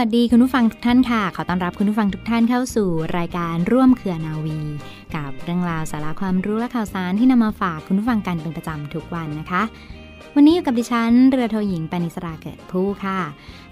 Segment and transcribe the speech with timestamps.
[0.00, 4.60] วัสดีคุณผู้ฟังทุกท่านค่ะ ขอต้อนรับคุณผู้ฟังทุกท่านเข้าสู่รายการร่วมเครือนาวี
[5.14, 9.62] กับเรื่องราวสาระความรู้และข่าวสารที่นำมาฝากคุณผู้ฟังกันเป็นประจำทุกวันนะคะ
[10.34, 13.20] วันนี้อยู่กับดิฉันเรือโทหญิงปานิสราเกิดผู้ค่ะ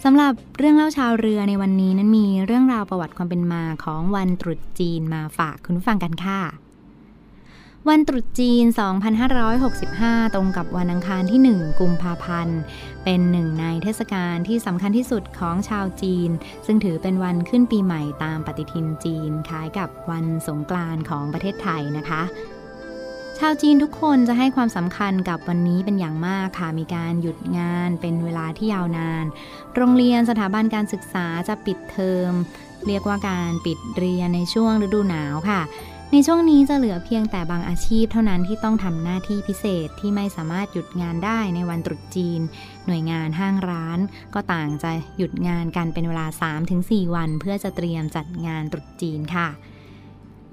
[0.05, 6.68] สำหรับเรื่องเล่าชาวเรือในวันนี้นั้นมีเรื่องราวประวัติความเป็นมาของวันตรุษจีนมาฝากคุณผู้ฟังกันค่ะ
[7.87, 8.65] วันตรุษจีน
[9.51, 12.61] 2565 ตรงกับวันอังคารที่ 1 กุมภาพันธ์
[13.05, 16.31] เป็นหนึ่งในเทศกาลที่สำคัญที่สุดของชาวจีน
[16.67, 22.23] ซึ่งถือเป็นวันขึ้นปีใหม่ตามปฏิทินจีน คล้ายกับวันสงกรานต์ของประเทศไทยนะคะ
[23.39, 29.25] ชาวจีนทุกคนจะให้ความสำคัญกับวันนี้เป็นอย่างมากค่ะ มีการหยุดงานเป็นเวลาที่ยาวนาน
[29.77, 32.33] โรงเรียนสถาบันการศึกษาจะปิดเทอม
[32.87, 35.61] เรียกว่าการปิดเรียนในช่วงฤดูหนาวค่ะ
[36.13, 42.41] ในช่วงนี้จะเหลือเพียงแต่บางอาชีพเท่านั้นที่ต้องทำหน้าที่พิเศษที่ไม่สามารถหยุดงานได้ในวันตรุษจีน
[42.87, 43.99] หน่วยงานห้างร้าน
[44.35, 46.27] ก็ต่างจะหยุดงานกันเป็นเวลา
[46.71, 49.49] 3-4 วัน เพื่อจะเตรียมจัดงานตรุษจีนค่ะ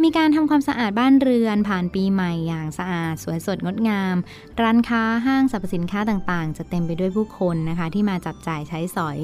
[0.04, 4.16] มีการทำความสะอาดบ้านเรือนผ่านปีใหม่อย่างสะอาด สวยสดงดงาม
[4.62, 9.18] ร้านค้าห้างสรรพสินค้าต่างๆ จะเต็มไปด้วยผู้คนนะคะ ที่มาจับจ่ายใช้สอย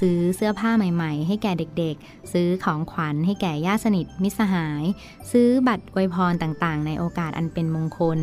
[0.00, 4.84] ซื้อเสื้อผ้าใหม่ๆ ให้แก่เด็กๆ ซื้อของขวัญให้แก่ญาติสนิทมิตรสหาย
[5.30, 8.18] ซื้อบัตรอวยพรต่างๆ ในโอกาสอันเป็นมงคล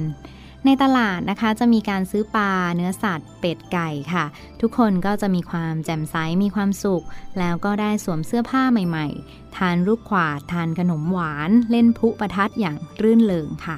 [0.65, 4.25] ในตลาดนะคะจะมีการซื้อปลาเนื้อสัตว์ เป็ดไก่ค่ะ
[4.61, 7.05] ทุกคนก็จะมีความแจ่มใสมีความสุข
[7.39, 13.77] แล้วก็ได้สวมเสื้อผ้าใหม่ ๆ ทานลูกขวาดทานขนมหวาน เล่นพุประทัดอย่างรื่นเริงค่ะ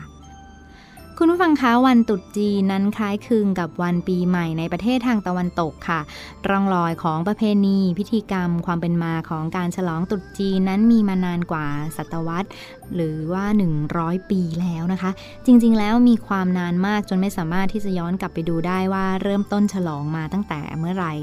[1.20, 6.02] คุณผู้ฟังคะวันตรุษจีนนั้นคล้ายคลึงกับวันปีใหม่ในประเทศทางตะวันตกค่ะ
[6.50, 11.68] ร่องรอยของประเพณี พิธีกรรมความเป็นมาของการฉลองตรุษจีนนั้นมีมานานกว่า
[11.98, 12.50] ศตวรรษ
[12.96, 13.46] หรือว่า
[13.88, 15.12] 100 ปีแล้วนะคะ
[15.46, 21.14] จริงๆ แล้วมีความนานมากจนไม่สามารถที่จะย้อนกลับไปดูได้ว่าเริ่มต้นฉลองมาตั้งแต่เมื่อไหร่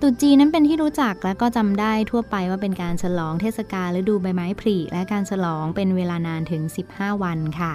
[0.00, 7.74] ตรุษจีนนั้นเป็นที่รู้จักและก็จำได้ทั่วไปว่าเป็นการฉลองเทศกาลฤดูใบไม้ผลิและการฉลองเป็นเวลานานถึง 15 วันค่ะ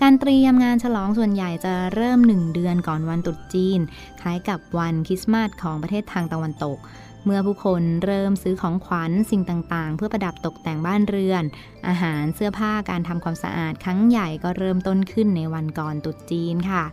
[0.00, 3.80] การเตรียมงานฉลองส่วนใหญ่จะเริ่ม 1 เดือนก่อนวันตรุษจีน
[4.20, 6.78] คล้ายกับวันคริสต์มาสของประเทศทางตะวันตก
[7.24, 11.42] เมื่อผู้คนเริ่มซื้อของขวัญสิ่งต่างๆ เพื่อประดับตกแต่งบ้านเรือน
[11.88, 16.84] อาหารเสื้อผ้าการทำความสะอาดครั้งใหญ่ก็เริ่มต้นขึ้นในวันก่อนตรุษจีนค่ะ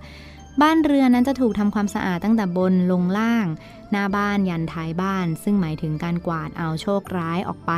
[0.61, 3.47] บ้านเรือนนั้นจะถูกทำความสะอาดตั้งแต่บนลงล่าง
[3.91, 7.71] หน้าบ้านยันท้ายบ้าน ซึ่งหมายถึงการกวาดเอาโชคร้ายออกไป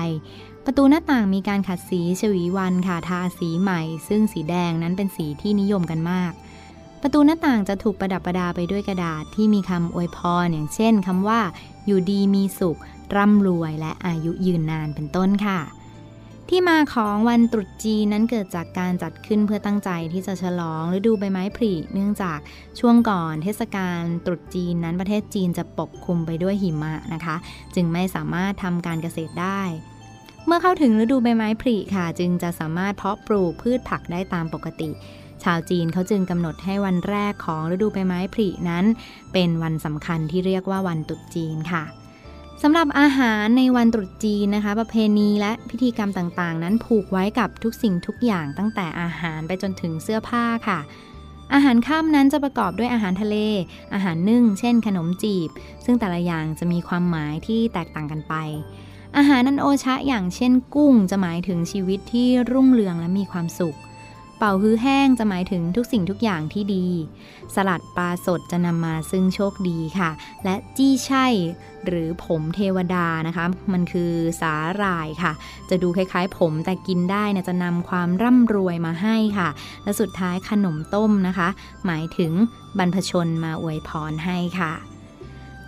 [0.66, 6.32] ประตูหน้าต่างมีการขัดสีฉวีวันค่ะทาสีใหม่ ซึ่งสีแดงนั้นเป็นสีที่นิยมกันมาก
[7.02, 11.42] ประตูหน้าต่างจะถูกประดับประดาไปด้วยกระดาษที่มีคำอวยพรอย่างเช่นคำว่า
[11.86, 12.80] อยู่ดีมีสุข
[13.16, 15.60] ร่ำรวยและอายุยืนนานเป็นต้นค่ะ
[16.50, 22.40] ที่มาของวันตรุษจีนนั้นเกิดจากการจัดขึ้นเพื่อตั้งใจที่จะฉลองฤดูใบไม้ผลิเนื่องจาก
[22.80, 27.36] ช่วงก่อนเทศกาลตรุษจีนนั้นประเทศจีนจะปกคลุมไปด้วยหิมะนะคะ
[27.76, 29.62] จึงไม่สามารถทำการเกษตรได้
[30.46, 34.90] เมื่อเข้าถึงฤดูใบไม้ผลิค่ะ จึงจะสามารถเพาะปลูกพืชผักได้ตามปกติ
[35.44, 38.86] ชาวจีนเขาจึงกำหนดให้วันแรกของฤดูใบไม้ผลินั้น
[39.34, 41.84] เป็นวันสำคัญที่เรียกว่าวันตรุษจีนค่ะ
[42.62, 50.80] สำหรับอาหารในวันตรุษจีนนะคะ ประเพณีและพิธีกรรมต่างๆ นั้นผูกไว้กับทุกสิ่งทุกอย่างตั้งแต่อาหารไปจนถึงเสื้อผ้าค่ะ
[51.54, 53.38] อาหารค่ำนั้นจะประกอบด้วยอาหารทะเล
[53.94, 55.50] อาหารนึ่ง เช่น ขนมจีบ
[55.86, 58.36] ซึ่งแต่ละอย่างจะมีความหมายที่แตกต่างกันไป
[59.18, 63.78] อาหารนันโอชะอย่างเช่นกุ้งจะหมายถึงชีวิตที่รุ่งเรืองและมีความสุข
[64.38, 66.88] เป่าฮื้อแห้งจะหมายถึงทุกสิ่งทุกอย่างที่ดี
[67.56, 70.12] สลัดปลาสดจะนำมาซึ่งโชคดีค่ะ
[70.44, 71.26] และจี้ใช่
[71.86, 74.12] หรือผมเทวดานะคะ มันคือ
[74.42, 75.32] สาหร่ายค่ะ
[75.70, 79.50] จะดูคล้ายๆ ผมแต่กินได้นะจะนำความร่ำรวยมาให้ค่ะ
[79.84, 81.50] และสุดท้ายขนมต้มนะคะ
[81.86, 82.32] หมายถึง
[82.78, 84.74] บรรพชนมาอวยพรให้ค่ะ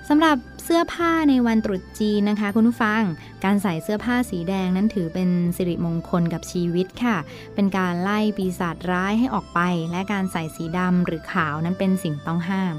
[0.09, 3.03] สำหรับ เสื้อผ้าในวันตรุษจีนนะคะ คุณผู้ฟัง
[3.43, 7.17] การใส่เสื้อผ้าสีแดงนั้นถือเป็นสิริมงคลกับชีวิตค่ะ
[7.55, 9.59] เป็นการไล่ปีศาจร้ายให้ออกไป
[9.91, 12.75] และการใส่สีดำหรือขาวนั้นเป็นสิ่งต้องห้าม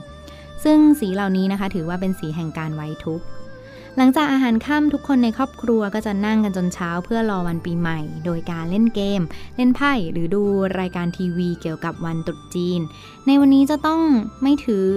[0.65, 3.27] ซึ่งสีเหล่านี้นะคะ ถือว่าเป็นสีแห่งการไว้ทุกข์
[3.97, 9.23] หลังจากอาหารค่ำทุกคนในครอบครัวก็จะนั่งกันจนเช้าเพื่อรอวันปีใหม่ โดยการเล่นเกม
[9.57, 10.43] เล่นไพ่หรือดู
[10.81, 12.81] รายการทีวีเกี่ยวกับวันตรุษจีน
[13.27, 14.01] ในวันนี้จะต้อง
[14.43, 14.89] ไม่ถือ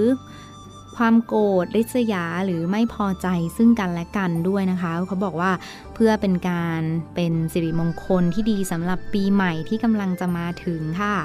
[0.98, 3.28] ความโกรธริษยาหรือไม่พอใจ
[3.58, 5.52] ซึ่งกันและกันด้วยนะคะ เขาบอกว่า
[5.94, 6.82] เพื่อเป็นการ
[7.16, 11.16] เป็นสิริมงคลที่ดีสำหรับปีใหม่ที่กำลังจะมาถึงค่ะ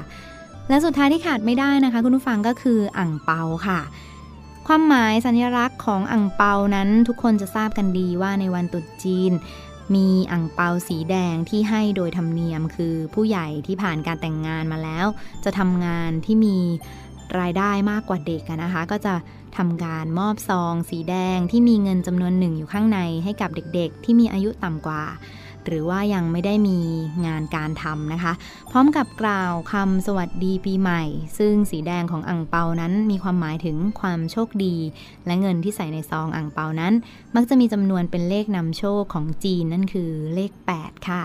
[0.69, 3.79] และสุดท้ายที่ขาดไม่ได้นะคะ คุณผู้ฟังก็คืออ่างเปาค่ะ
[4.67, 9.31] ความหมายสัญลักษณ์ของอ่างเปานั้นทุกคนจะทราบกันดีว่าในวันตรุษจีน
[9.95, 15.07] มีอ่างเปาสีแดงที่ให้โดยธรรมเนียมคือผู้ใหญ่ที่ผ่านการแต่งงานมาแล้ว
[15.45, 16.57] จะทำงานที่มี
[17.39, 19.13] รายได้มากกว่าเด็กนะคะ ก็จะ
[19.57, 25.03] ทำการมอบซองสีแดงที่มีเงินจำนวนหนึ่งอยู่ข้างในให้กับเด็กๆ ที่มีอายุต่ำกว่า
[25.67, 26.79] หรือว่ายังไม่ได้มี
[27.25, 28.33] งานการทำนะคะ
[28.71, 31.03] พร้อมกับกล่าวคำสวัสดีปีใหม่
[31.37, 34.75] ซึ่งสีแดงของอ่างเปานั้นมีความหมายถึงความโชคดี
[35.25, 36.93] และเงินที่ใส่ในซองอ่างเปานั้น
[37.35, 41.23] มักจะมีจำนวนเป็นเลขนำโชคของจีนนั่นคือเลข 8 ค่ะ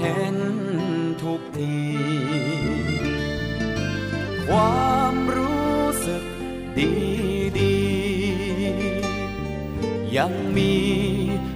[0.00, 0.38] เห็น
[1.22, 1.80] ทุกที
[4.48, 6.24] ความรู้สึก
[6.78, 6.92] ดี
[7.58, 7.80] ดี
[10.16, 10.74] ยังมี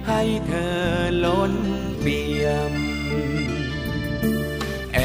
[0.07, 0.79] ให้เธอ
[1.25, 1.53] ล้น
[2.01, 2.73] เปี่ยม
[4.93, 4.99] แอ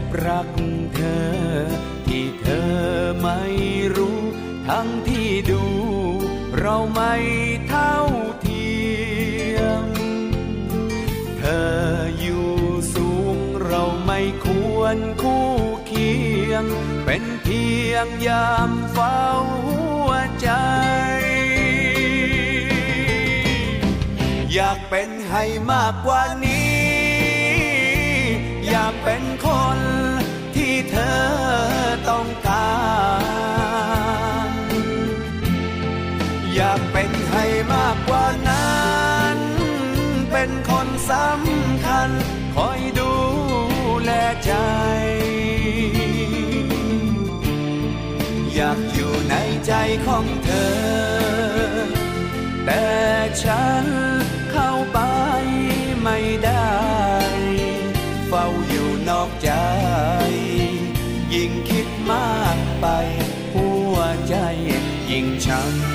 [0.00, 0.50] บรัก
[0.94, 1.30] เธอ
[2.06, 2.72] ที่เธอ
[3.20, 3.40] ไม่
[3.96, 4.20] รู้
[4.68, 5.64] ทั้งที่ดู
[6.58, 7.14] เราไม่
[7.68, 7.96] เท่า
[15.92, 16.12] คี
[16.52, 16.64] ยง
[17.04, 19.20] เป็นเพียงยามเฝ้า
[19.66, 20.10] หัว
[20.40, 20.48] ใจ
[24.54, 26.82] อยากเป็นให้มากกว่านี้
[28.68, 29.78] อยากเป็นคน
[30.54, 30.96] ที่เธ
[31.48, 31.51] อ
[52.66, 52.86] แต่
[53.42, 53.84] ฉัน
[54.52, 54.98] เข้าไป
[56.02, 56.76] ไม่ได้
[58.28, 59.50] เฝ้าอยู่นอกใจ
[61.34, 62.86] ยิ่งคิดมากไป
[63.54, 63.96] หัว
[64.28, 64.36] ใจ
[65.10, 65.91] ยิ่งช้ำ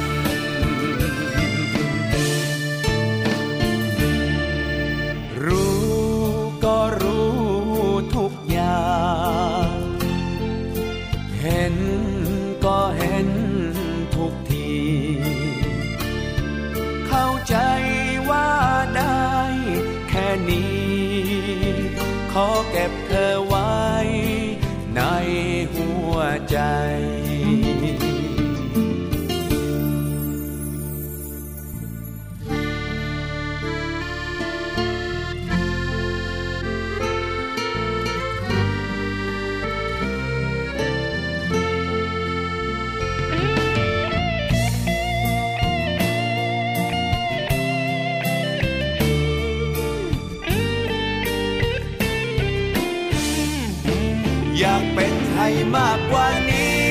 [55.76, 56.88] มากกว่านี้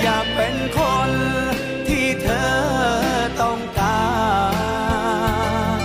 [0.00, 1.10] อยากเป็นคน
[1.88, 2.52] ที่เธอ
[3.40, 4.04] ต้องกา
[5.78, 5.80] ร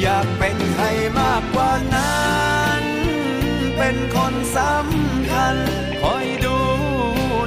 [0.00, 2.18] อยากเป็นให้มากกว่านั้
[2.80, 2.82] น
[3.76, 5.56] เป็นคนสำคัญ
[6.02, 6.58] คอยดู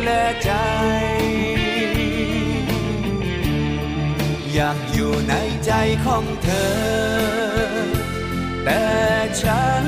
[0.04, 0.10] แล
[0.44, 0.52] ใจ
[4.54, 5.34] อยากอยู่ใน
[5.66, 5.72] ใจ
[6.06, 6.72] ของเธอ
[8.64, 8.84] แต่
[9.42, 9.86] ฉัน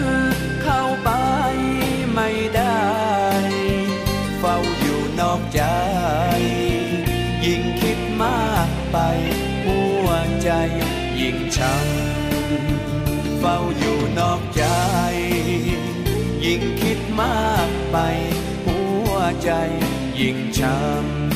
[8.94, 8.98] ไป
[9.66, 10.10] หัว
[10.44, 14.64] ใจยิงคิดมากไปใจยิ่งช้ำเฝ้าอยู่นอกใจ
[16.46, 17.98] ยิ่งคิดมากไป
[18.66, 19.52] หัวใจ
[20.20, 21.33] ยิ่งช้ำ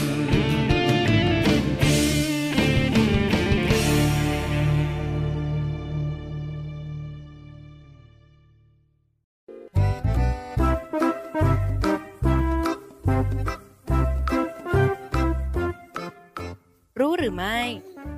[17.27, 17.61] รือไม่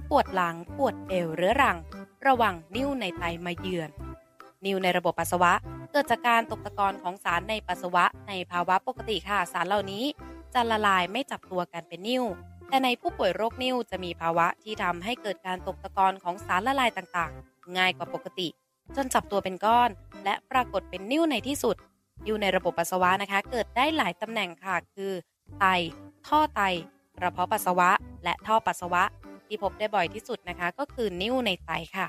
[0.09, 1.77] ปวดหลังปวดเอวเรื้อรัง
[2.27, 3.89] ระวังนิ่วในไตมาเยือน
[4.65, 5.53] นิ่วในระบบปัสสาวะ
[5.91, 10.05] เกิดจากการตกตะกอนของสารในปัสสาวะในภาวะปกติค่ะ สารเหล่านี้
[10.53, 12.23] จะละลายไม่จับตัวกันเป็นนิ่ว
[12.67, 18.47] แต่ในผู้ป่วยโรคนิ่วจะมีภาวะที่ทำให้เกิดการตกตะกอนของสารละลายต่างๆ ง่ายกว่าปกติ
[18.95, 19.89] จนจับตัวเป็นก้อน
[20.23, 21.75] และปรากฏเป็นนิ่วในที่สุด
[22.25, 25.11] นิ่วในระบบปัสสาวะนะคะ เกิดได้หลายตำแหน่งค่ะ คือ
[25.59, 25.65] ไต
[26.27, 26.61] ท่อไต
[27.17, 27.91] กระเพาะปัสสาวะ
[28.23, 29.03] และท่อปัสสาวะ
[29.47, 32.07] ที่พบได้บ่อยที่สุดนะคะ ก็คือนิ่วในไตค่ะ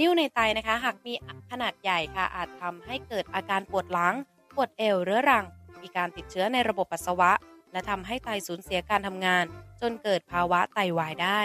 [0.00, 1.12] นิ่วในไตนะคะ หากมี
[1.50, 4.14] ขนาดใหญ่ค่ะ อาจทำให้เกิดอาการปวดหลัง
[4.54, 5.44] ปวดเอวเรื้อรัง
[5.82, 7.32] มีการติดเชื้อในระบบปัสสาวะ
[7.72, 9.44] และทำให้ไตสูญเสียการทำงาน
[9.80, 11.40] จนเกิดภาวะไตวายได้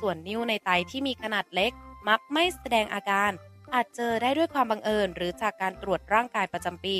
[0.00, 1.72] ส่วนนิ่วในไตที่มีขนาดเล็ก
[2.08, 3.30] มักไม่แสดงอาการ
[3.74, 6.96] อาจเจอได้ด้วยความบังเอิญ หรือจากการตรวจร่างกายประจำปี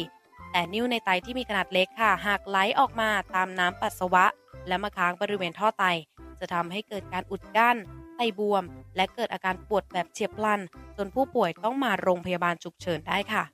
[0.53, 4.25] แต่นิ่วในไตที่มีขนาดเล็กค่ะ หากไหลออกมาตามน้ำปัสสาวะ
[4.69, 5.85] และมาค้างบริเวณท่อไต
[6.41, 7.77] จะทำให้เกิดการอุดกั้น
[8.17, 8.65] ไตบวม
[8.97, 10.61] และเกิดอาการปวดแบบเฉียบพลัน
[10.97, 13.45] จนผู้ป่วยต้องมาโรงพยาบาลฉุกเฉินได้ค่ะ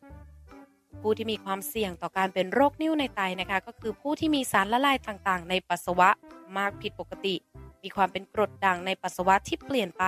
[1.01, 6.09] ผู้ที่มีความเสี่ยงต่อการเป็นโรคนิ่วในไตนะคะ ก็คือผู้ที่มีสารละลายต่างๆ ในปัสสาวะ
[6.57, 7.35] มากผิดปกติ
[7.83, 10.05] มีความเป็นกรดด่างในปัสสาวะที่เปลี่ยนไป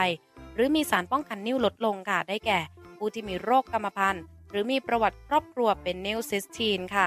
[0.55, 2.59] หรือมีสารป้องกันนิ่วลดลงค่ะได้แก่
[2.97, 7.07] ผู้ที่มีโรคกรรมพันธุ์หรือมีประวัติครอบครัวเป็นนิ่วซิสทีนค่ะ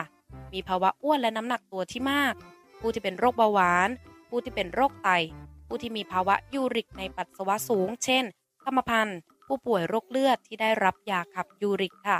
[0.53, 2.33] มีภาวะอ้วนและน้ำหนักตัวที่มาก
[2.79, 3.89] ผู้ที่เป็นโรคเบาหวาน
[4.29, 5.09] ผู้ที่เป็นโรคไต
[5.67, 8.23] ผู้ที่มีภาวะยูริกในปัสสาวะสูง เช่น
[8.65, 12.19] กรรมพันธุ์ผู้ป่วยโรคเลือดที่ได้รับยาขับยูริกค่ะ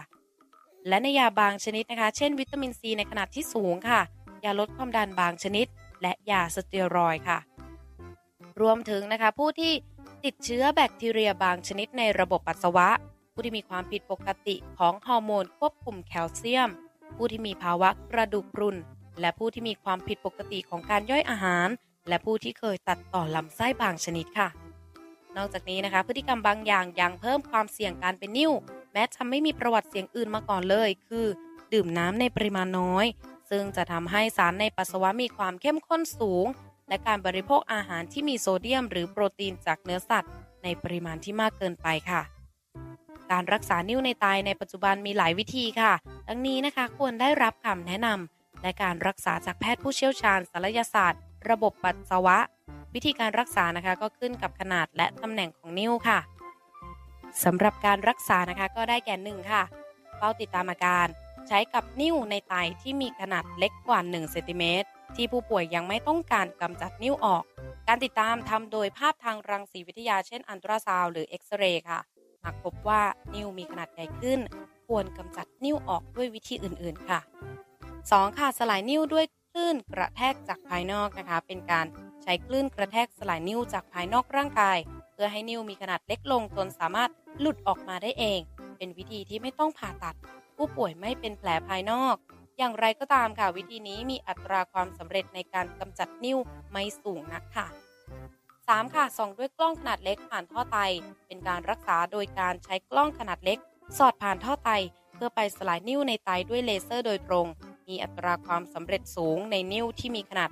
[0.87, 4.01] และในยาบางชนิดนะคะ เช่น วิตามินซีในขนาดที่สูงค่ะ
[4.43, 5.67] ยาลดความดันบางชนิด
[6.01, 7.37] และยาสเตียรอยค่ะ
[8.61, 9.73] รวมถึงนะคะผู้ที่
[10.25, 12.89] ติดเชื้อแบคทีเรียบางชนิดในระบบปัสสาวะ
[13.33, 16.69] ผู้ที่มีความผิดปกติของฮอร์โมนควบคุมแคลเซียม
[17.15, 18.75] ผู้ที่มีภาวะกระดูกพรุน
[19.21, 21.67] และผู้ที่มีความผิดปกติของการย่อยอาหาร
[22.09, 24.47] และผู้ที่เคยตัดต่อลำไส้บางชนิดค่ะ
[25.37, 28.51] นอกจากนี้นะคะ พฤติกรรมบางอย่างยังเพิ่มความเสี่ยงการเป็นนิ่ว
[28.93, 31.25] แม้จะไม่มีประวัติเสี่ยงอื่นมาก่อนเลย คือ
[31.73, 33.05] ดื่มน้ำในปริมาณน้อย
[33.49, 36.45] ซึ่งจะทำให้สารในปัสสาวะมีความเข้มข้นสูง
[36.89, 40.31] และการบริโภคอาหารที่มีโซเดียม หรือโปรตีนจากเนื้อสัตว์
[40.63, 42.21] ในปริมาณที่มากเกินไปค่ะ
[43.31, 45.93] การรักษานิ่วในไตในปัจจุบันมีหลายวิธีค่ะ
[46.27, 52.37] ดังนี้นะคะควรได้รับคำแนะนำ และการรักษาจากแพทย์ผู้เชี่ยวชาญศัลยศาสตร์ ระบบปัสสาวะ
[52.93, 56.19] วิธีการรักษานะคะก็ขึ้นกับขนาดและตำแหน่งของนิ้วค่ะ
[57.43, 59.63] สำหรับการรักษานะคะก็ได้แก่หนึ่งค่ะ
[60.17, 61.07] เฝ้าติดตามอาการ
[61.47, 67.43] ใช้กับนิ้วในไตที่มีขนาดเล็กกว่า1เซนติเมตรที่ผู้ป่วยยังไม่ต้องการกำจัดนิ้วออก
[67.87, 71.99] การติดตามทำโดยภาพทางรังสีวิทยาเช่นอันตราซาวหรือเอ็กซเรย์ค่ะ
[72.43, 73.01] หากพบว่า
[73.33, 74.39] นิ้วมีขนาดใหญ่ขึ้น
[74.87, 77.19] ควรกำจัดนิ้วออกด้วยวิธีอื่นๆค่ะ
[78.15, 78.37] 2.
[78.37, 81.85] ค่ะสลายนิ้วด้วยคลื่นกระแทกจากภายนอกนะคะ เป็นการ
[82.23, 84.77] ใช้คลื่นกระแทกสลายนิ้วจากภายนอกร่างกาย
[85.13, 87.09] เพื่อให้นิ้วมีขนาดเล็กลงจนสามารถ
[87.39, 88.39] หลุดออกมาได้เอง
[88.77, 90.15] เป็นวิธีที่ไม่ต้องผ่าตัด
[90.55, 92.15] ผู้ป่วยไม่เป็นแผลภายนอก
[92.57, 96.37] อย่างไรก็ตามค่ะวิธีนี้มีอัตราความสำเร็จในการกำจัดนิ้ว
[96.71, 97.67] ไม่สูงนักค่ะ
[98.31, 98.95] 3.
[98.95, 100.77] ค่ะส่องด้วยกล้องขนาดเล็กผ่านท่อไต
[101.27, 103.57] เป็นการรักษาโดยการใช้กล้องขนาดเล็ก
[103.97, 104.71] สอดผ่านท่อไต
[105.15, 107.47] เพื่อไปสลายนิ้วในไตด้วยเลเซอร์โดยตรง
[107.87, 110.49] มีอัตราความสำเร็จสูงในนิ้วที่มีขนาด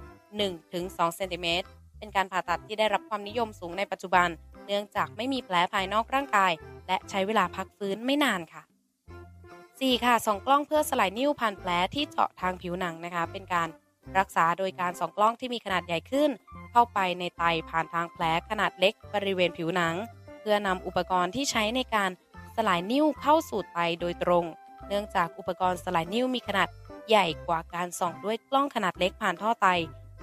[0.57, 4.27] 1-2 เซนติเมตร เป็นการผ่าตัดที่ได้รับความนิยมสูงในปัจจุบัน
[4.65, 6.51] เนื่องจากไม่มีแผลภายนอกร่างกาย
[6.87, 8.61] และใช้เวลาพักฟื้นไม่นานค่ะ
[9.33, 10.05] 4.
[10.05, 13.69] ค่ะส่องกล้องเพื่อสลายนิ้วผ่านแผลที่เจาะทางผิวหนังนะคะ เป็นการ
[14.17, 16.29] รักษาโดยการส่องกล้องที่มีขนาดใหญ่ขึ้น
[16.71, 19.95] เข้าไปในไตผ่านทางแผลขนาดเล็กบริเวณผิวหนัง
[20.39, 22.11] เพื่อนำอุปกรณ์ที่ใช้ในการ
[22.55, 24.45] สลายนิ้วเข้าสู่ไตโดยตรง
[24.87, 26.67] เนื่องจากอุปกรณ์สลายนิ้วมีขนาด
[27.09, 29.67] ใหญ่กว่าการส่องด้วยกล้องขนาดเล็กผ่านท่อไต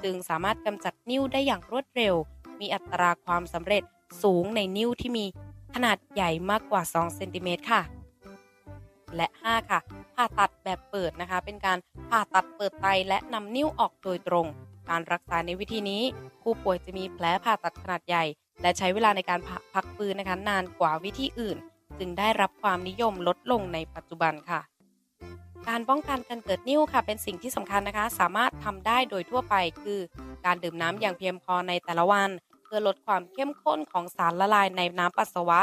[0.03, 2.15] จึงสามารถกำจัดนิ้วได้อย่างรวดเร็ว
[2.61, 3.83] มีอัตราความสำเร็จ
[4.23, 5.27] สูงในนิ้วที่มี
[5.75, 7.83] ขนาดใหญ่มากกว่า 2 เซนติเมตรค่ะ
[9.17, 9.81] และ 5 ค่ะ
[10.15, 11.79] ผ่าตัดแบบเปิดนะคะ เป็นการ
[12.11, 14.47] ผ่าตัดเปิดไตและนำนิ้วออกโดยตรง
[14.91, 16.03] การรักษาในวิธีนี้
[16.43, 18.25] ผู้ป่วยจะมีแผลผ่าตัดขนาดใหญ่
[18.63, 19.41] และใช้เวลาในการ
[19.75, 21.57] พักฟื้นนะคะนานกว่าวิธีอื่น
[21.99, 24.61] จึงได้รับความนิยมลดลงในปัจจุบันค่ะ
[25.69, 30.01] การป้องกันการเกิดนิ่วค่ะ เป็นสิ่งที่สำคัญนะคะ สามารถทำได้โดยทั่วไปคือ
[30.45, 32.31] การดื่มน้ำอย่างเพียงพอในแต่ละวัน
[32.65, 35.61] เพื่อลดความเข้มข้นของสารละลายในน้ำปัสสาวะ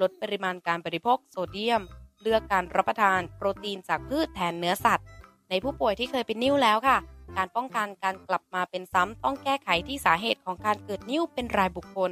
[0.00, 1.82] ลดปริมาณการบริโภคโซเดียม
[2.22, 5.06] เลือกการรับประทานโปรตีนจากพืชแทนเนื้อสัตว์
[5.50, 6.98] ในผู้ป่วยที่เคยเป็นนิ่วแล้วค่ะ
[7.36, 12.10] การป้องกันการกลับมาเป็นซ้ำต้องแก้ไขที่สาเหตุของการเกิดนิ่วเป็นรายบุคคล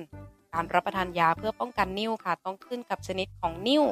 [0.54, 3.84] การรับประทานยาเพื่อป้องกันนิ่วค่ะ ต้องขึ้นกับชนิดของนิ่ว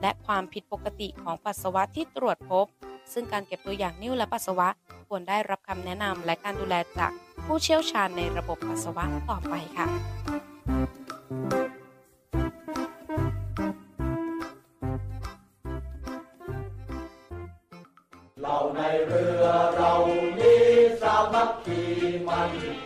[0.00, 2.66] และความผิดปกติของปัสสาวะที่ตรวจพบ
[3.14, 4.68] ซึ่งการเก็บตัวอย่างนิ่วและปัสสาวะ
[5.08, 7.10] ควรได้รับคำแนะนำและการดูแลจาก
[7.46, 11.61] ผู้เชี่ยวชาญในระบบปัสสาวะต่อไปค่ะ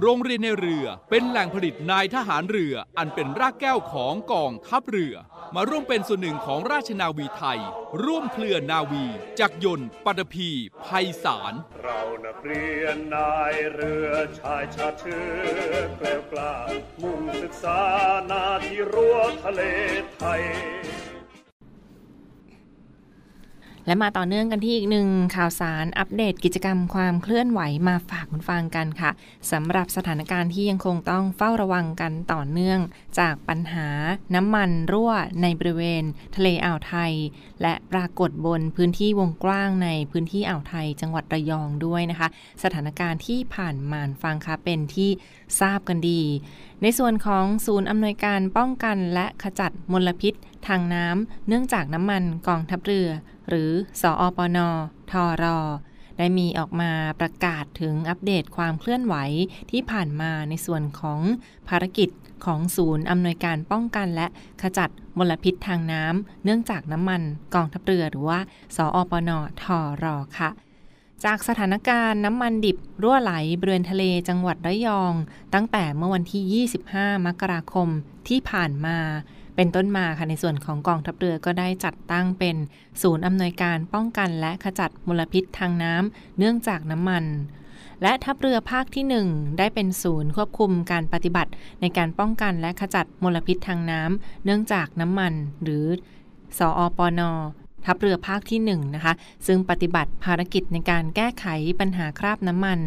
[0.00, 5.14] โรงเรียนในเรือเป็นแหล่งผลิตนายทหารเรืออันเป็นรากแก้วของกองทัพเรือ
[5.54, 7.60] มาร่วมเป็นส่วนหนึ่งของราชนาวีไทย
[8.04, 9.04] ร่วมเคลื่อนนาวี
[9.40, 10.50] จักรยนต์ปัตภี
[10.84, 15.24] ภัยสาร เรานักเรียนนายเรือชายชาเชื้
[15.70, 16.54] อเกล้ากล้า
[17.02, 17.80] มุ่งศึกษา
[18.30, 19.62] นาที่รั้วทะเล
[20.14, 20.42] ไทย
[23.86, 29.10] และมาต่อเนื่องกันที่อีกหนึ่งข่าวสารอัปเดตกิจกรรมความเคลื่อนไหวมาฝากคุณฟังกันค่ะ
[29.52, 32.80] สำหรับสถานการณ์ที่ยังคงต้องเฝ้าระวังกันต่อเนื่อง
[33.18, 33.88] จากปัญหา
[34.34, 35.12] น้ำมันรั่ว
[35.42, 36.04] ในบริเวณ
[36.36, 37.12] ทะเลอ่าวไทย
[37.62, 42.28] และปรากฏบนพื้นที่วงกว้างในพื้นที่อ่าวไทย จังหวัดระยองด้วยนะคะ
[42.62, 45.10] สถานการณ์ที่ผ่านมานฟังค่ะเป็นที่
[45.60, 46.22] ทราบกันดี
[46.82, 50.34] ในส่วนของศูนย์อำนวยการป้องกันและขจัดมลพิษ
[50.66, 53.08] ทางน้ำเนื่องจากน้ำมันกองทัพเรือ
[53.48, 54.58] หรือสออปน
[55.10, 55.58] ทอรอ
[56.18, 59.14] ได้มีออกมาประกาศถึงอัปเดตความเคลื่อนไหว
[59.70, 61.20] ที่ผ่านมาในส่วนของ
[61.68, 62.10] ภารกิจ
[62.44, 64.26] ของศูนย์อำนวยการป้องกันและ
[64.62, 67.22] ขจัดมลพิษทางน้ำเนื่องจากน้ำมัน
[67.54, 68.40] กองทัพเรือหรือว่า
[68.76, 69.30] สออปน
[69.62, 70.50] ทอรอค่ะ
[71.24, 75.14] จากสถานการณ์น้ำมันดิบรั่วไหลบริเวณทะเลจังหวัดระยอง
[75.54, 77.88] ตั้งแต่เมื่อวันที่ 25 มกราคม
[78.28, 78.98] ที่ผ่านมา
[79.56, 82.56] เป็นต้นมาค่ะในส่วนของกองทัพเรือก็ได้จัดตั้งเป็น
[83.02, 87.24] ศูนย์อำนวยการป้องกันและขจัดมลพิษทางน้ำเนื่องจากน้ำมัน
[88.02, 95.84] และทัพเรือภาคที่ 1 ได้เป็นศูนย์ควบคุมการปฏิบัติ ในการป้องกันและขจัดมลพิษทางน้ำเนื่องจากน้ำมัน หรือ
[96.58, 97.20] สออปน
[97.86, 99.14] ทัพเรือภาคที่1นะคะ
[99.46, 101.46] ซึ่งปฏิบัติภารกิจในการแก้ไข
[101.80, 102.80] ปัญหาคราบน้ำมัน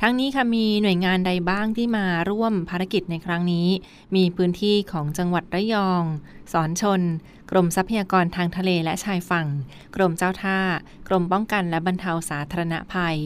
[0.00, 3.68] ทั้งนี้ค่ะมีหน่วยงานใดบ้างที่มาร่วมภารกิจในครั้งนี้
[4.16, 6.02] มีพื้นที่ของจังหวัดระยอง
[6.52, 7.00] สอนชน
[7.50, 9.46] กรมทรัพยากรทางทะเลและชายฝั่ง
[9.94, 10.58] กรมเจ้าท่า
[11.08, 13.18] กรมป้องกันและบรรเทาสาธารณภัย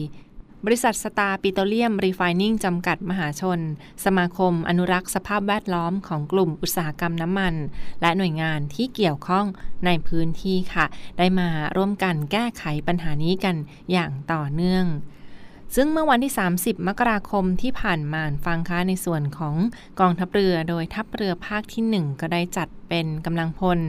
[0.65, 3.59] บริษัทสตาร์ปิโตรเลียมรีไฟนิ่งจำกัดมหาชน
[4.05, 7.55] สมาคมอนุรักษ์สภาพแวดล้อมของกลุ่มอุตสาหกรรมน้ำมัน
[8.01, 9.45] และหน่วยงานที่เกี่ยวข้อง
[9.85, 10.85] ในพื้นที่ค่ะ
[11.17, 13.55] ได้มาร่วมกันแก้ไขปัญหานี้กัน
[13.91, 14.85] อย่างต่อเนื่อง
[15.75, 19.55] ซึ่งเมื่อวันที่ 30 มกราคมที่ผ่านมาฟังค้าในส่วนของ
[19.99, 23.79] กองทัพเรือโดยทัพเรือภาคที่ 1 ก็ได้จัดเป็นกำลังพล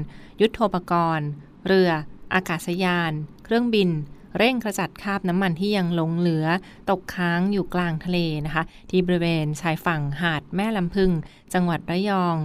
[0.41, 1.29] ยุทโธปกรณ์
[1.67, 1.91] เรือ
[2.35, 3.13] อากาศยาน
[3.45, 3.91] เครื่องบิน
[4.39, 6.47] เร่งขจัดคราบน้ำมันที่ยังหลงเหลือ
[6.91, 11.11] ตกค้างอยู่กลางทะเลนะคะ ที่บริเวณชายฝั่งหาดแม่ลำพึง
[11.55, 12.37] จังหวัดระยอง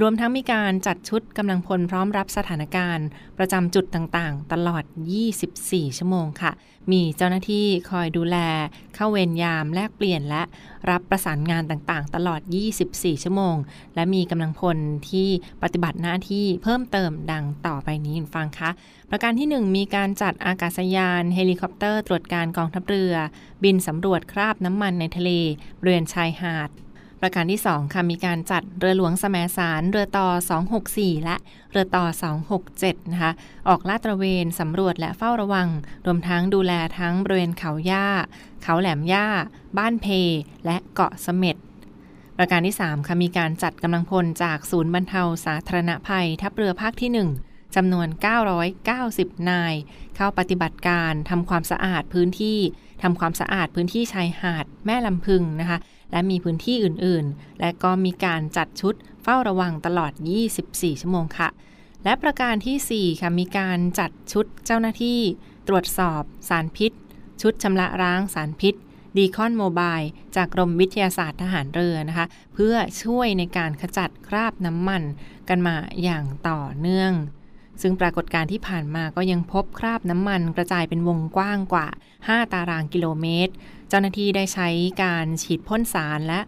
[0.00, 3.06] รวมทั้งมีการจัดชุดกำลังพลพร้อมรับสถานการณ์
[3.38, 4.84] ประจำจุดต่างๆ ตลอด
[5.40, 6.52] 24 ชั่วโมงค่ะ
[6.92, 8.36] มีเจ้าหน้าที่คอยดูแล
[8.94, 10.42] เข้าเวรยามแลกเปลี่ยนและ
[10.90, 12.40] รับประสานงานต่างๆ ตลอด
[12.82, 13.56] 24 ชั่วโมง
[13.94, 14.78] และมีกำลังพล
[15.10, 15.28] ที่
[15.62, 18.70] ปฏิบัติหน้าที่เพิ่มเติมดังต่อไปนี้นะคะ
[19.10, 23.14] ประการที่ 1 มีการจัดอากาศยาน เฮลิคอปเตอร์ตรวจการกองทัพเรือ
[23.64, 25.30] บินสำรวจคราบน้ำมันในทะเล
[25.80, 26.70] บริเวณชายหาด
[27.26, 30.28] ประการที่ 2 ค่ะ มีการจัดเรือหลวงสมสาร เรือต่อ
[30.76, 31.36] 264 และ
[31.70, 32.04] เรือต่อ
[32.58, 33.32] 267 นะคะ
[33.68, 35.68] ออกลาดตระเวนสำรวจและเฝ้าระวัง
[36.06, 38.08] รวมทั้งดูแลทั้งบริเวณเขาย่า
[38.62, 39.26] เขาแหลมย่า
[39.78, 40.06] บ้านเพ
[40.64, 41.56] และเกาะเสม็ด
[42.38, 48.08] ประการที่ 3 ค่ะ มีการจัดกำลังพลจากศูนย์บรรเทาสาธารณภัย ทัพเรือภาคที่ 1จำนวน
[48.78, 49.74] 990 นาย
[50.16, 52.58] เข้าปฏิบัติการทำความสะอาดพื้นที่
[53.02, 55.78] ทำความสะอาดพื้นที่ชายหาดแม่ลำพึงนะคะ
[56.10, 60.12] และมีพื้นที่อื่นๆ และก็มีการจัดชุดเฝ้าระวังตลอด
[60.56, 61.48] 24 ชั่วโมงค่ะ
[62.04, 65.20] และประการที่ 4 ค่ะ มีการจัดชุดเจ้าหน้าที่
[65.68, 66.92] ตรวจสอบสารพิษ
[67.42, 68.74] ชุดชำระล้างสารพิษ
[69.16, 69.98] ดีคอนโมบาย
[70.36, 75.02] จากกรมวิทยาศาสตร์ทหารเรือนะคะ เพื่อช่วยในการขจัดคราบน้ำมัน
[75.48, 77.12] กันมาอย่างต่อเนื่อง
[77.82, 81.88] ซึ่งปรากฏการณ์ที่ผ่านมาก็ยังพบคราบน้ำมันกระจายเป็นวงกว้างกว่า
[82.20, 83.52] 5 ตารางกิโลเมตร
[83.88, 84.68] เจ้าหน้าที่ได้ใช้
[85.02, 86.40] การฉีดพ่นสารและ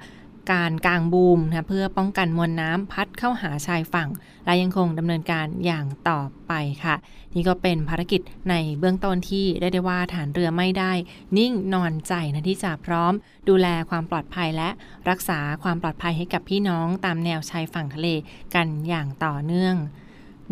[0.53, 4.09] การกางบูมนะเพื่อป้องกันมวลน้ำพัดเข้าหาชายฝั่ง
[4.45, 6.53] และยังคงดำเนินการอย่างต่อไป
[6.85, 6.97] ค่ะ
[7.35, 8.21] นี่ก็เป็นภารกิจ
[8.51, 10.93] ในเบื้องต้นที่ได้ได้ว่าฐานเรือไม่ได้
[11.39, 13.13] นิ่งนอนใจนะที่จะพร้อม
[13.49, 14.69] ดูแลความปลอดภัยและ
[15.09, 18.09] รักษาความปลอดภัยให้กับพี่น้องตามแนวชายฝั่งทะเล
[18.55, 19.77] กันอย่างต่อเนื่อง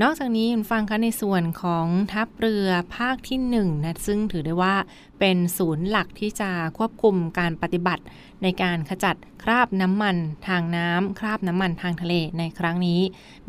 [0.02, 4.74] นอกจากนี้คุณฟังคะในส่วนของทัพเรือภาคที่1นนะซึ่งถือได้ว่า
[5.20, 8.02] เป็นศูนย์หลักที่จะควบคุมการปฏิบัติ
[8.42, 10.16] ในการขจัดคราบน้ำมัน
[10.48, 13.00] ทางน้ำคราบน้ำมันทางทะเลในครั้งนี้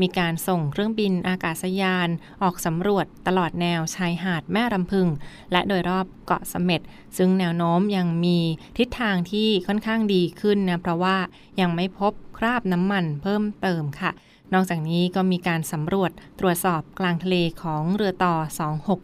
[0.01, 2.09] มีการส่งเครื่องบินอากาศยาน
[2.41, 5.07] ออกสำรวจตลอดแนวชายหาดแม่รำพึง
[5.51, 6.81] และโดยรอบเกาะเสม็ด
[7.17, 8.37] ซึ่งแนวโน้มยังมี
[8.77, 11.17] ทิศทางที่ค่อนข้างดีขึ้นนะเพราะว่า
[11.59, 14.13] ยังไม่พบคราบน้ำมันเพิ่มเติมค่ะ
[14.53, 18.35] นอกจากนี้ก็มีการสำรวจตรวจสอบกลางทะเลของเรือต่อ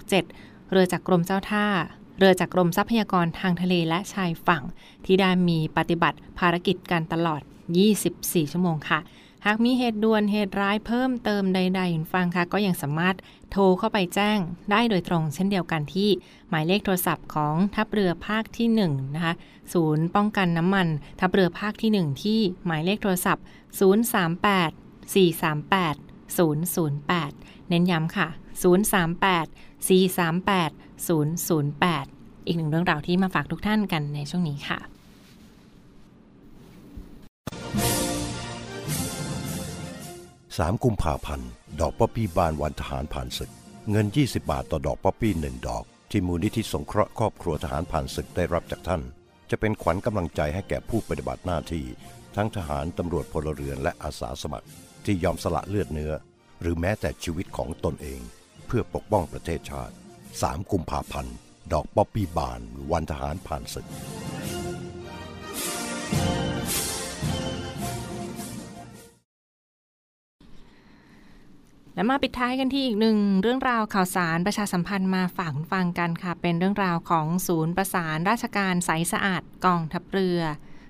[0.02, 1.68] 267 เรือจากกรมเจ้าท่า
[2.18, 4.64] เรือจากกรมทรัพยากรทางทะเลและชายฝั่ง
[5.06, 7.42] ที่ได้มีปฏิบัติภารกิจกันตลอด
[7.98, 9.00] 24 ชั่วโมงค่ะ
[9.46, 13.16] หากมีเหตุด่วนเหตุร้ายเพิ่มเติมใดๆคุณฟังคะก็ยังสามารถ
[13.52, 14.40] โทรเข้าไปแจ้ง
[14.72, 16.10] ได้โดยตรงเช่นเดียวกันที่
[16.50, 19.34] หมายเลขโทรศัพท์ของทัพเรือภาคที่1นะคะ
[19.74, 20.88] ศูนย์ป้องกันน้ำมัน
[21.20, 23.44] ทัพเรือภาคที่ 1 ที่หมายเลขโทรศัพท์
[24.20, 25.98] 038 438
[26.38, 28.28] 008 เน้นย้ำค่ะ
[28.62, 29.48] 038
[29.88, 30.72] 438
[31.88, 34.80] 008 อีกหนึ่งเรื่องราวที่มาฝากทุกท่านกันในช่วงนี้ค่ะ
[40.58, 43.52] 3 กุมภาพันธ์ ดอกป๊อปปี้บานวันทหารผ่านศึก
[43.92, 49.02] เงิน 20 บาทต่อดอกป๊อปปี้หนึ่งดอก ที่มูลนิธิสงเคราะห์ครอบครัวทหารผ่านศึกได้รับจากท่าน
[49.50, 51.86] จะเป็นขวัญกำลังใจให้แก่ผู้ปฏิบัติหน้าที่
[52.36, 54.68] ทั้งทหารตำรวจพลเรือนและอาสาสมัคร
[55.06, 56.14] ที่ยอมสละเลือดเนื้อ
[56.62, 58.22] หรือแม้แต่ชีวิตของตนเอง
[58.68, 59.94] เพื่อปกป้องประเทศชาติ
[60.32, 61.36] 3 กุมภาพันธ์
[61.74, 62.62] ดอกป๊อปปี้บาน
[62.92, 63.88] วันทหารผ่านศึก
[71.96, 80.42] และมาปิดท้ายกันที่อีกหนึ่งเรื่องราวข่าวสารประชาสัมพันธ์มาฝากฟังกันค่ะ เป็นเรื่องราวของศูนย์ประสานราชการใสสะอาดกองทัพเรือ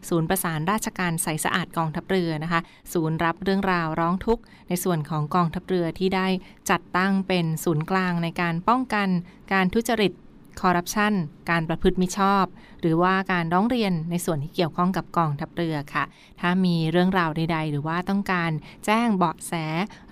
[0.09, 2.61] ศูนย์ประสานราชการใสสะอาดกองทัพเรือนะคะ
[2.93, 6.27] ศูนย์รับเรื่องราวร้องทุกข์ในส่วนของกองทัพเรือที่ได้
[6.69, 9.07] จัดตั้งเป็นศูนย์กลางในการป้องกัน
[9.53, 10.13] การทุจริต
[10.61, 11.13] คอร์รัปชัน
[11.49, 12.45] การประพฤติมิชอบ
[12.81, 16.03] หรือว่าการร้องเรียนในส่วนที่เกี่ยวข้องกับกองทัพเรือค่ะ
[16.41, 18.51] ถ้ามีเรื่องราวใด ๆ หรือว่าต้องการ
[18.85, 19.53] แจ้งเบาะแส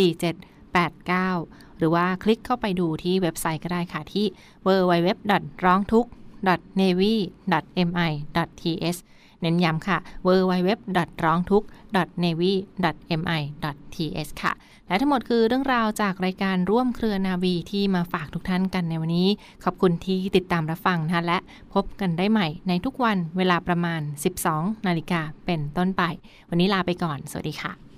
[0.09, 4.25] 024754789 หรือว่าคลิกเข้าไปดูที่เว็บไซต์ก็ได้ค่ะที่
[4.65, 5.07] www.
[5.65, 6.07] ร้องทุก
[6.79, 7.79] navy.mi.th
[9.41, 10.69] เน้นย้ำค่ะ www.
[11.23, 11.63] ร้องทุก
[12.23, 12.61] navy.mi.th
[14.43, 14.53] ค่ะ
[14.87, 19.27] และทั้งหมดคือเรื่องราวจากรายการร่วมเครือนาวีที่มาฝากทุกท่านกันในวันนี้
[19.63, 21.37] ขอบคุณที่ติดตามรับฟังนะคะและ
[21.73, 24.01] พบกันได้ใหม่ในทุกวันเวลาประมาณ
[24.43, 26.03] 12 นาฬิกาเป็นต้นไป
[26.49, 27.90] วันนี้ลาไปก่อน สวัสดีค่ะ